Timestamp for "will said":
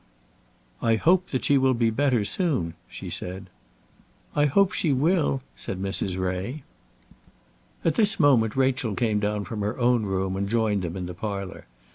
4.93-5.79